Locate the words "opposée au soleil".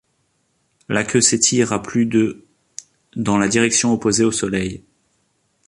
3.93-4.81